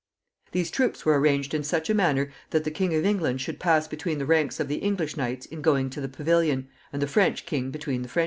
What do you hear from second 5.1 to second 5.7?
knights in